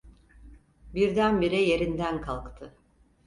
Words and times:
Birdenbire 0.93 1.55
yerinden 1.61 2.21
kalktı. 2.21 2.75